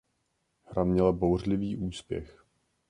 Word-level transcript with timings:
Hra 0.63 0.83
měla 0.83 1.11
bouřlivý 1.11 1.77
úspěch. 1.77 2.45